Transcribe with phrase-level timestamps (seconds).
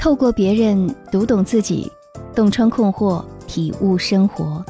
[0.00, 1.92] 透过别人读懂自己，
[2.34, 4.64] 洞穿困惑，体悟生活。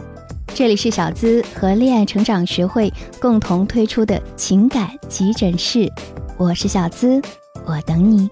[0.53, 5.89] 这里是小资和恋爱成长学会共同推出的情感急诊室，
[6.37, 7.23] 我是小资，
[7.65, 8.29] 我等你。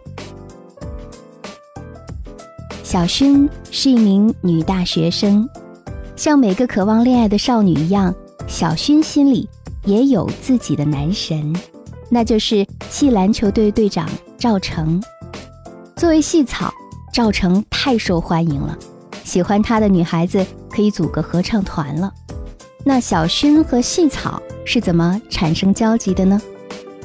[2.82, 5.49] 小薰是一名女大学生，
[6.17, 8.12] 像每个渴望恋爱的少女一样，
[8.49, 9.49] 小薰心里
[9.85, 11.54] 也有自己的男神，
[12.11, 15.00] 那就是系篮球队队长赵成。
[15.94, 16.75] 作为系草。
[17.12, 18.76] 赵成太受欢迎了，
[19.25, 22.12] 喜欢他的女孩子可以组个合唱团了。
[22.84, 26.40] 那小薰和细草是怎么产生交集的呢？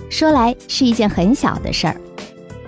[0.10, 1.96] 说来是一件很小的事儿，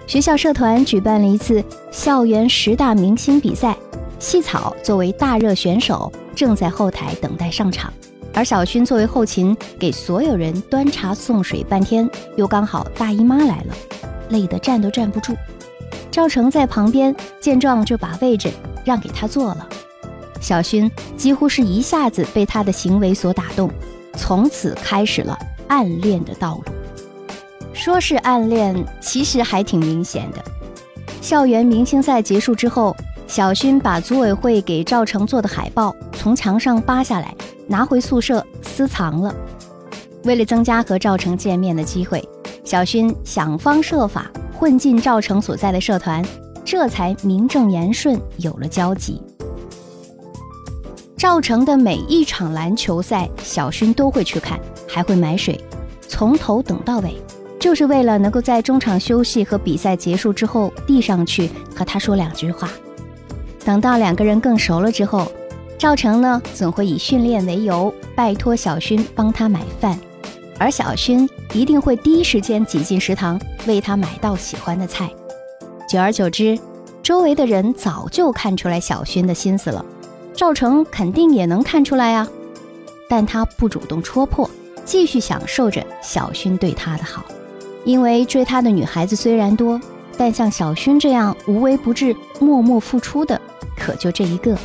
[0.08, 3.77] 学校社团举办了一次校园十大明星比赛，
[4.17, 7.94] 细草作为大热选手正在后台等待上场，
[8.33, 13.75] 而小薰作为后勤给所有人端茶送水半天，又刚好大姨妈来了，
[14.30, 15.36] 累得站都站不住。
[16.15, 18.49] 赵成在旁边见状，就把位置
[18.85, 19.67] 让给他坐了。
[20.39, 23.69] 小勋几乎是一下子被他的行为所打动，
[24.16, 26.63] 从此开始了暗恋的道路。
[27.73, 30.38] 说是暗恋，其实还挺明显的。
[31.19, 32.95] 校园明星赛结束之后，
[33.27, 37.35] 小勋把组委会给赵成做的海报从墙上扒下来，
[37.67, 39.35] 拿回宿舍私藏了。
[40.23, 42.25] 为了增加和赵成见面的机会，
[42.63, 44.31] 小勋想方设法。
[44.66, 46.25] 混进赵成所在的社团，
[46.63, 49.22] 这才名正言顺有了交集。
[51.16, 55.63] 赵成的每一场篮球赛，小勋都会去看，还会买水，
[56.07, 57.16] 从头等到尾，
[57.59, 62.67] 就是为了能够在中场休息和比赛结束之后递上去和他说两句话。
[63.63, 65.31] 等到两个人更熟了之后，
[65.77, 69.95] 赵成呢总会以训练为由，拜托小勋帮他买饭。
[70.58, 75.09] 而小薰一定会第一时间挤进食堂，为他买到喜欢的菜。
[75.88, 76.58] 久而久之，
[77.03, 79.86] 周围的人早就看出来小薰的心思了。
[80.34, 82.28] 赵成肯定也能看出来呀，
[83.09, 84.50] 但他不主动戳破，
[84.84, 87.24] 继续享受着小薰对他的好。
[87.84, 89.79] 因为追他的女孩子虽然多，
[90.18, 93.40] 但像小薰这样无微不至、默默付出的，
[93.78, 94.58] 可就这一个。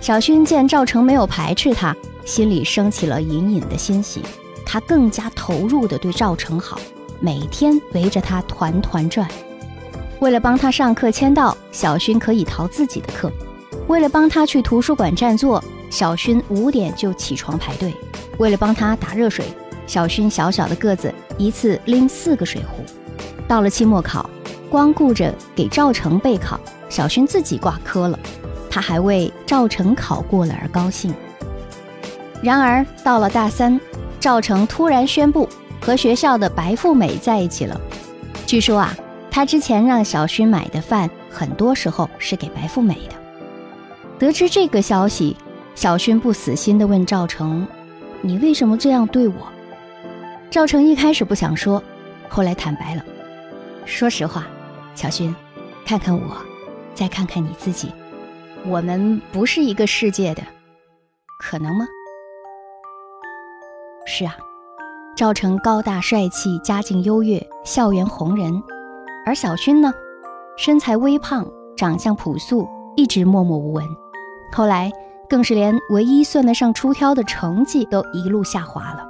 [0.00, 1.94] 小薰见赵成没有排斥他。
[2.24, 4.22] 心里升起了隐隐的欣喜，
[4.64, 6.78] 他更加投入地对赵成好，
[7.20, 9.28] 每天围着他团团转。
[10.20, 13.28] 为了帮他上课签到，小勋可以逃自己的课；
[13.88, 17.90] 为了帮他去图书馆占座，小勋五点就起床排队；
[18.38, 19.44] 为了帮他打热水，
[19.86, 22.82] 小勋小小的个子一次拎四个水壶。
[23.46, 24.30] 到了期末考，
[24.70, 26.58] 光顾着给赵成备考，
[26.88, 28.18] 小勋自己挂科了，
[28.70, 31.12] 他还为赵成考过了而高兴。
[32.44, 33.80] 然而到了大三，
[34.20, 35.48] 赵成突然宣布
[35.80, 37.80] 和学校的白富美在一起了。
[38.44, 38.94] 据说啊，
[39.30, 43.14] 他之前让小勋买的饭，很多时候是给白富美的。
[44.18, 45.34] 得知这个消息，
[45.74, 47.66] 小勋不死心地问赵成
[48.20, 49.34] ：“你为什么这样对我？”
[50.52, 51.82] 赵成一开始不想说，
[52.28, 53.02] 后来坦白了
[53.86, 54.46] ：“说实话，
[54.94, 55.34] 小勋，
[55.86, 56.36] 看看我，
[56.94, 57.90] 再看看你自己，
[58.66, 60.42] 我们不是一个世界的，
[61.40, 61.88] 可能吗？”
[64.06, 64.36] 是啊，
[65.16, 68.62] 赵成高大帅气，家境优越，校园红人；
[69.24, 69.90] 而小勋呢，
[70.58, 73.84] 身材微胖，长相朴素，一直默默无闻。
[74.52, 74.92] 后来
[75.26, 79.08] 更是连唯一算得上出挑的成绩都一路下滑了。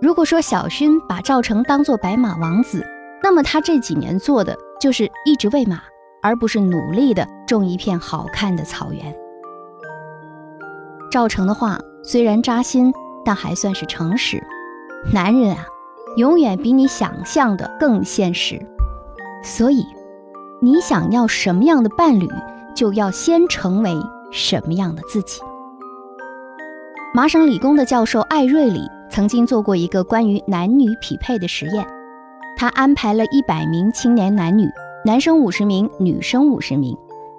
[0.00, 2.86] 如果说小勋把赵成当做白马王子，
[3.20, 5.82] 那么他这几年做的就是一直喂马，
[6.22, 9.14] 而不是努力的种一片好看的草原。
[11.10, 12.94] 赵成的话虽然扎心。
[13.24, 14.42] 但还算是诚实，
[15.12, 15.64] 男人啊，
[16.16, 18.60] 永远比你想象的更现实。
[19.42, 19.84] 所以，
[20.60, 22.28] 你想要什么样的伴侣，
[22.74, 23.94] 就要先成为
[24.30, 25.40] 什么样的自己。
[27.14, 28.80] 麻省理工的教授艾瑞里
[29.10, 31.86] 曾经做过一个关于男女匹配的实验，
[32.56, 34.68] 他安排了一百名青年男女，
[35.04, 36.96] 男生五十名，女生五十名，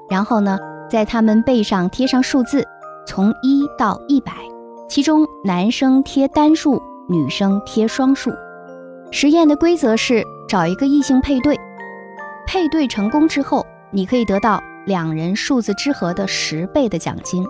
[0.10, 0.57] 然后呢，
[0.89, 2.63] 在他们背上贴上数字，
[3.06, 4.31] 从一到一百。
[4.88, 8.32] 其中男生贴单数，女生贴双数。
[9.12, 11.60] 实验的规则是找一个异性配对，
[12.46, 17.46] 配对成功之后，你可以得到两人数字之和的十倍的奖金。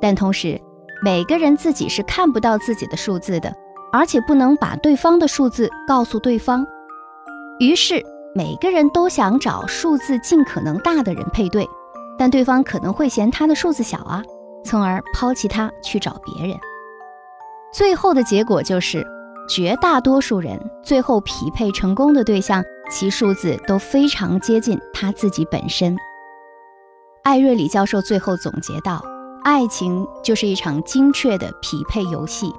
[0.00, 0.60] 但同时，
[1.02, 3.52] 每个人自己是看不到自己的数字的，
[3.92, 6.66] 而且不能把对方的数字告诉对方。
[7.58, 8.02] 于是，
[8.34, 11.68] 每个人都想找数字尽可能大的人配对，
[12.16, 14.22] 但对方可能会嫌他的数字小啊。
[14.64, 16.56] 从而抛弃他去找别人，
[17.72, 19.06] 最后的结果就是，
[19.48, 25.96] 绝大多数人最后匹配成功的对象其数字都非常接近他自己本身。
[27.22, 29.02] 艾瑞里教授最后总结道
[29.44, 32.52] ：“爱情就是一场精确的匹配游戏，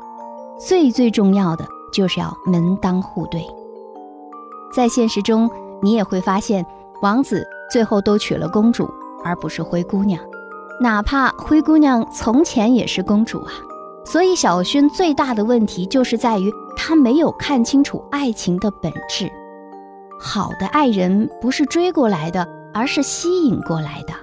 [0.59, 3.45] 最最重要的就是要门当户对。”
[4.73, 5.49] 在现实中，
[5.81, 6.65] 你也会发现，
[7.01, 8.89] 王子最后都娶了公主，
[9.23, 10.21] 而不是灰姑娘，
[10.81, 13.53] 哪怕灰姑娘从前也是公主啊。
[14.03, 19.31] 所以，小薰最大的问题就是在于他没有看清楚爱情的本质。
[20.19, 24.13] 好的爱人不是追过来的，而是吸引过来的。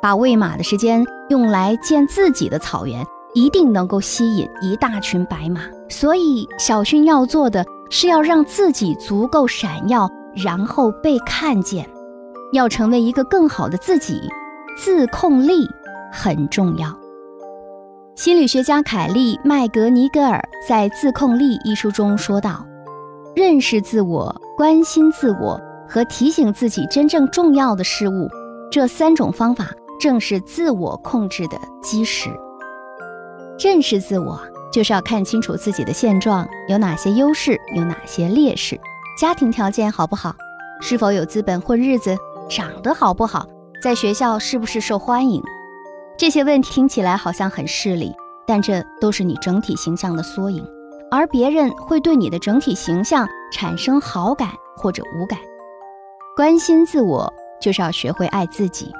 [0.00, 3.04] 把喂马的时间用来建自己的草原，
[3.34, 5.62] 一定能够吸引一大群白马。
[5.88, 11.84] 所以，小薰要做的是要让自己足够闪耀，然后被看见，
[12.52, 14.20] 要成为一个更好的自己。
[14.78, 15.68] 自控力
[16.12, 16.88] 很重要。
[18.14, 22.66] 心理学家凯利·麦格尼格尔在《自控力》一书中说道
[23.34, 28.28] ：“认识自我、关心自我和提醒自己真正重要的事物，
[28.70, 29.68] 这三种方法。”
[30.00, 32.30] 正是自我控制的基石。
[33.58, 34.40] 认识自我，
[34.72, 38.80] 就是要看清楚自己的现状，有哪些优势，有哪些劣势，
[39.20, 40.34] 家庭条件好不好，
[40.80, 42.16] 是否有资本混日子，
[42.48, 43.46] 长得好不好，
[43.82, 45.42] 在学校是不是受欢迎。
[46.20, 48.14] 这些问题听起来好像很势利，
[48.46, 50.62] 但这都是你整体形象的缩影，
[51.10, 55.38] 而别人会对你的整体形象产生好感或者无感。
[56.36, 58.92] 关心自我，就是要学会爱自己。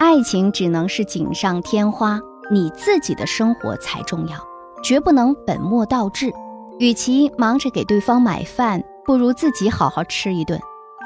[0.00, 2.18] 爱情只能是锦上添花，
[2.50, 4.36] 你自己的生活才重要，
[4.82, 6.32] 绝不能本末倒置。
[6.80, 10.58] 与其忙着给对方买饭，不如自己好好吃一顿；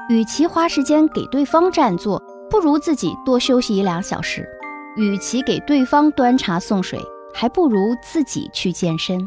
[0.08, 2.18] 与其花时间给对方占座，
[2.48, 4.40] 不如自己多休息一两小时；
[4.96, 7.00] 与其给对方端茶送水，
[7.32, 9.26] 还不如自己去健身。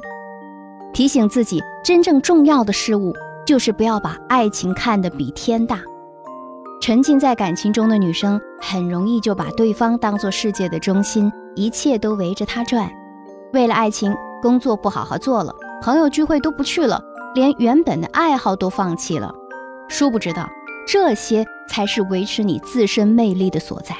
[0.94, 3.14] 提醒自己，真正重要的事物
[3.46, 5.82] 就是不要把爱情看得比天大。
[6.82, 12.90] 沉浸在感情中的女生，很容易就把对方当做世界的中心，一切都围着他转。
[13.54, 17.02] 为了爱情，工作不好好做了，朋友聚会都不去了，
[17.34, 19.34] 连原本的爱好都放弃了。
[19.88, 20.48] 殊不知道，
[20.88, 23.96] 这些才是维持你自身魅力的所在。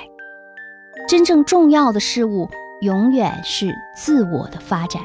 [1.08, 2.50] 真正重要的事物，
[2.82, 5.02] 永远是自我的发展。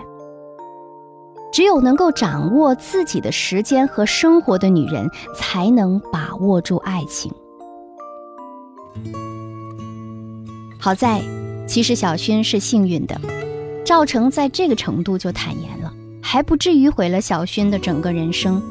[1.52, 7.30] 只有能够掌握自己的时间和生活的女人，才能把握住爱情。
[10.78, 11.20] 好在，
[11.66, 13.20] 其实小薰是幸运的，
[13.84, 15.92] 赵成在这个程度就坦言了，
[16.22, 18.62] 还不至于毁了小薰的整个人生。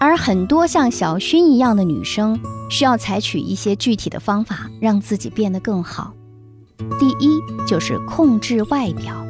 [0.00, 6.12] 而很多像小薰一样的女生，需要采取一些具体的方法，让自己变得更好。
[7.00, 9.26] 第一就是控制外表。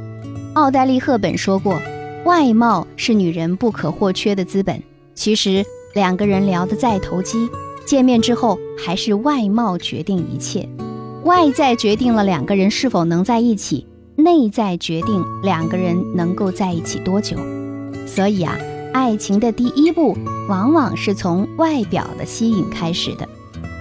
[0.55, 1.81] 奥黛丽·赫本说过，
[2.25, 4.83] 外貌是女人不可或缺的资本。
[5.15, 5.65] 其实，
[5.95, 7.49] 两个人聊得再投机。
[7.87, 10.69] 见面之后，还是外貌决定一切，
[11.23, 13.87] 外在决定了两个人是否能在一起，
[14.17, 17.37] 内在决定两个人能够在一起多久。
[18.05, 18.57] 所以啊，
[18.93, 20.17] 爱情的第一步
[20.49, 23.29] 往往是从外表的吸引开始的。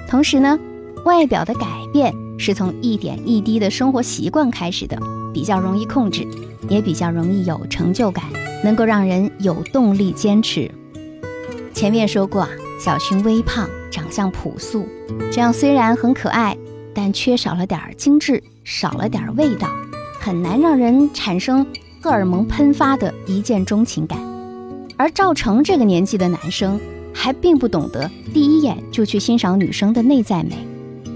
[0.08, 0.60] 同时呢，
[1.06, 4.98] 外表的改变是从一点一滴的生活习惯开始的，
[5.32, 6.26] 比较容易控制，
[6.68, 8.26] 也比较容易有成就感，
[8.64, 10.72] 能够让人有动力坚持。
[11.74, 12.50] 前面说过啊，
[12.84, 13.70] 小薰微胖。
[13.92, 14.88] 长相朴素，
[15.32, 16.56] 这样虽然很可爱，
[16.94, 19.68] 但缺少了点精致，少了点味道，
[20.20, 21.66] 很难让人产生
[22.00, 24.20] 荷尔蒙喷发的一见钟情感。
[24.96, 26.80] 而赵成这个年纪的男生，
[27.12, 30.69] 还并不懂得第一眼就去欣赏女生的内在美。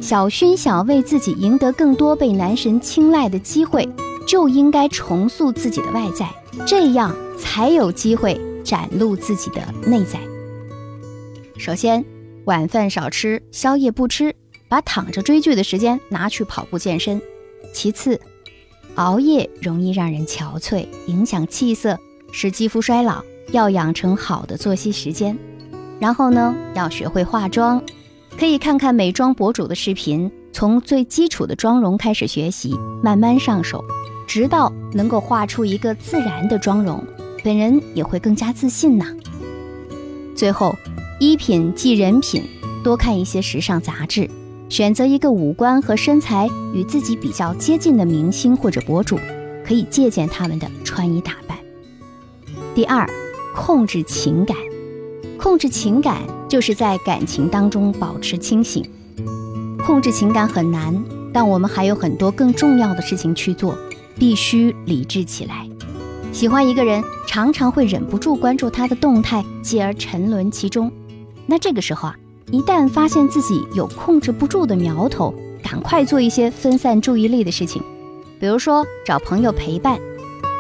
[0.04, 3.88] 小薰想为自己赢得更多被男神青睐的机会，
[4.28, 6.30] 就应该重塑自己的外在，
[6.68, 10.20] 这样才有机会展露自己的内在。
[11.58, 12.04] 首先。
[12.46, 14.36] 晚饭少吃，宵夜不吃，
[14.68, 17.22] 把躺着追剧的时间拿去跑步健身。
[17.74, 18.20] 其次，
[18.96, 21.98] 熬夜容易让人憔悴，影响气色，
[22.34, 25.40] 使肌肤衰老，要养成好的作息时间。
[26.02, 27.82] 然后呢，要学会化妆，
[28.38, 33.84] 可以看看美妆博主的视频，从最基础的妆容开始学习，慢慢上手，
[34.28, 37.04] 直到能够画出一个自然的妆容，
[37.44, 39.06] 本人也会更加自信呢。
[40.36, 40.76] 最后。
[41.20, 42.44] 衣品即人品，
[42.84, 44.30] 多看一些时尚杂志，
[44.68, 49.18] 选择一个五官和身材与自己比较接近的明星或者博主，
[49.64, 51.58] 可以借鉴他们的穿衣打扮。
[52.76, 53.08] 第二，
[53.56, 54.58] 控制情感，
[55.38, 56.24] 控制情感
[56.54, 58.86] 就是在感情当中保持清醒。
[59.84, 63.76] 控制情感很难，但我们还有很多更重要的事情去做，
[64.20, 65.68] 必须理智起来。
[66.32, 70.92] 喜欢一个人，常常会忍不住关注他的动态，继而沉沦其中。
[71.48, 72.16] 那这个时候啊，
[72.52, 75.34] 一旦发现自己有控制不住的苗头，
[75.64, 77.82] 赶快做一些分散注意力的事情，
[78.40, 79.96] 比如说找朋友陪伴。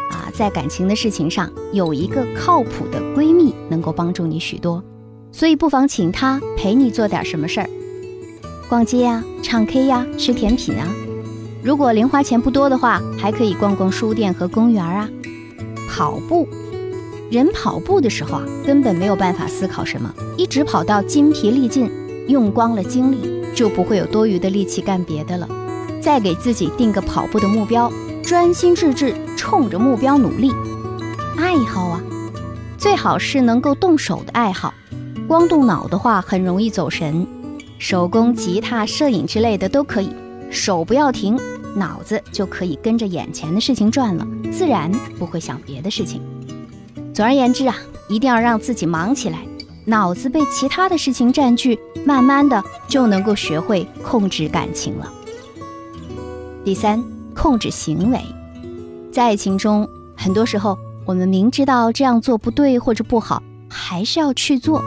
[0.10, 4.84] 啊，在感情的事情上，有一个靠谱的闺蜜能够帮助你许多，
[5.34, 7.70] 所以不妨请他陪你做点什么事儿，
[8.70, 10.88] 逛街呀、唱 K 呀、吃甜品啊。
[11.64, 15.10] 如果零花钱不多的话，还可以逛逛书店和公园啊。
[15.90, 16.48] 跑步，
[17.32, 21.92] 人跑步的时候啊，根本没有办法思考什么，一直跑到筋疲力尽，
[22.28, 25.50] 用光了精力，就不会有多余的力气干别的了。
[26.00, 30.52] 再给自己定个跑步的目标，专心致志，冲着目标努力。
[31.38, 32.02] 爱好啊，
[32.78, 34.74] 最好是能够动手的爱好，
[35.28, 37.26] 光动脑的话很容易走神。
[37.80, 40.10] 手工、吉他、摄影之类的都可以，
[40.50, 41.38] 手不要停。
[41.76, 46.22] 脑子就可以跟着眼前的事情转了，自然不会想别的事情。
[47.14, 47.76] 总而言之啊，
[48.08, 49.40] 一定要让自己忙起来，
[49.86, 55.12] 脑子被其他的事情占据，慢慢的就能够学会控制感情了。
[56.64, 57.04] 第三，
[57.34, 58.22] 控制行为，
[59.12, 64.84] 在爱情中，很多时候我们明知道这样做不对或者不好，还是要去做。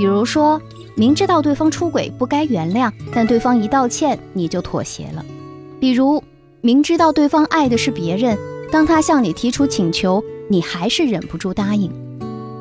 [0.00, 0.58] 比如说，
[0.94, 5.22] 明知道对方出轨不该原谅，但对方一道歉，你就妥协了。
[5.78, 6.24] 比如，
[6.62, 8.38] 明知道对方爱的是别人，
[8.72, 11.92] 当他向你提出请求，你还是忍不住答应。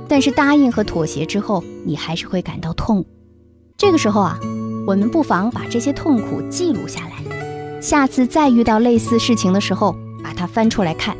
[0.09, 3.05] 但是答应和妥协之后，你还是会感到痛。
[3.77, 4.37] 这个时候啊，
[4.85, 11.15] 我们不妨把这些痛苦记录下来，下次再遇到类似事情的时候，把它翻出来看。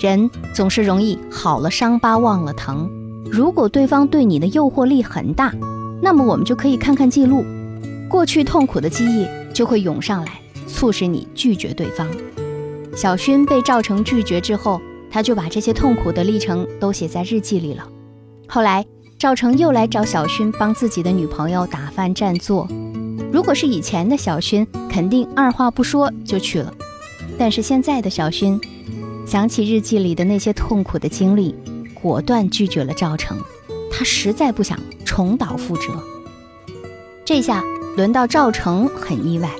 [0.00, 2.90] 人总是容易好了伤疤忘了疼。
[3.30, 5.52] 如果对方对你的诱惑力很大，
[6.00, 7.44] 那么我们就可以看看记录，
[8.08, 10.32] 过去痛苦的记忆就会涌上来。
[10.66, 12.06] 促使你拒绝对方。
[12.94, 14.80] 小勋被赵成拒绝之后，
[15.10, 17.88] 他就把这些痛苦的历程都写在日记里了。
[18.46, 18.84] 后来
[19.18, 22.68] 赵成又来找小勋帮自己的女朋友打饭占座。
[23.32, 26.72] 如果是以前的小勋，肯定二话不说就去了。
[27.38, 28.60] 但是现在的小勋，
[29.26, 31.54] 想起日记里的那些痛苦的经历，
[32.00, 33.38] 果断拒绝了赵成。
[33.90, 36.02] 他实在不想重蹈覆辙。
[37.24, 37.64] 这下
[37.96, 39.50] 轮到赵成很意外。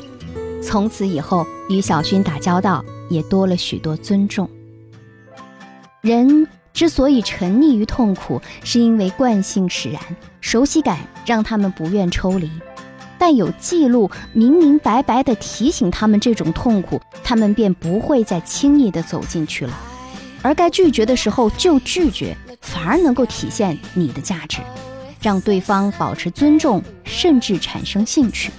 [0.62, 4.49] 从此以后，与小勋打交道也多了许多尊重。
[6.00, 10.00] 人之所以沉溺于痛苦，是因为惯性使然，
[10.40, 12.50] 熟悉感让他们不愿抽离。
[13.18, 19.76] 但有记录明明白白地提醒他们这种痛苦，他们便不会再轻易地走进去了。
[20.42, 24.59] 而该拒绝的时候就拒绝，反而能够体现你的价值，
[25.21, 28.50] 让对方保持尊重，甚至产生兴趣。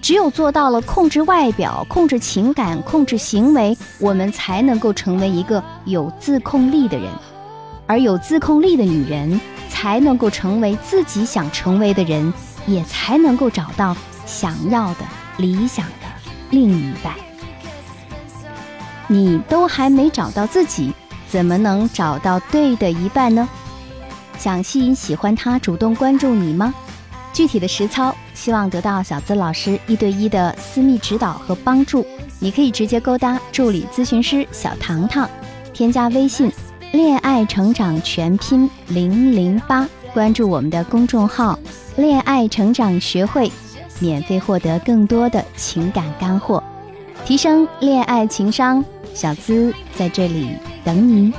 [0.00, 7.08] 只有做到了控制外表、控制情感、控制行为，我们才能够成为一个有自控力的人。
[7.86, 12.32] 而有自控力的女人，才能够成为自己想成为的人，
[12.66, 15.00] 也才能够找到想要的
[15.36, 16.06] 理想的
[16.50, 17.12] 另一半。
[19.08, 20.92] 你都还没找到自己，
[21.32, 23.48] 怎么能找到对的一半呢？
[24.36, 26.74] 想吸引喜欢他主动关注你吗？
[27.32, 28.14] 具体的实操。
[28.34, 32.04] 希望得到小资老师一对一的私密指导和帮助，
[32.38, 35.30] 你可以直接勾搭助理咨询师小糖糖，
[35.72, 36.52] 添加微信
[36.92, 41.58] “恋爱成长全拼零零八”，关注我们的公众号
[41.96, 43.50] “恋爱成长学会”，
[44.00, 46.62] 免费获得更多的情感干货，
[47.24, 48.84] 提升恋爱情商。
[49.14, 51.32] 小资在这里等你，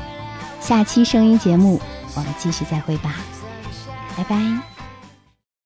[0.60, 1.80] 下期声音节目
[2.16, 3.16] 我们继续再会吧，
[4.18, 4.73] 拜拜。